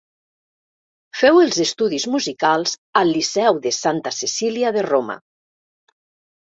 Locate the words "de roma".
4.81-5.23